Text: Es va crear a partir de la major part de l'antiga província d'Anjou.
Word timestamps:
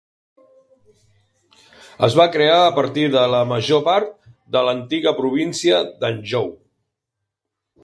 Es 2.07 2.15
va 2.21 2.25
crear 2.37 2.55
a 2.61 2.71
partir 2.79 3.05
de 3.17 3.27
la 3.35 3.43
major 3.51 3.85
part 3.91 4.11
de 4.57 4.65
l'antiga 4.69 5.15
província 5.21 5.85
d'Anjou. 6.03 6.53